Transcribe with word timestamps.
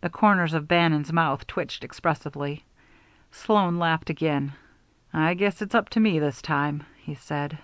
The 0.00 0.08
corners 0.08 0.54
of 0.54 0.68
Bannon's 0.68 1.12
mouth 1.12 1.46
twitched 1.46 1.84
expressively. 1.84 2.64
Sloan 3.30 3.78
laughed 3.78 4.08
again. 4.08 4.54
"I 5.12 5.34
guess 5.34 5.60
it's 5.60 5.74
up 5.74 5.90
to 5.90 6.00
me 6.00 6.18
this 6.18 6.40
time," 6.40 6.84
he 7.02 7.14
said. 7.16 7.58